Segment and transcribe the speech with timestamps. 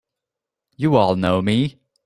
[0.77, 1.79] You all know me!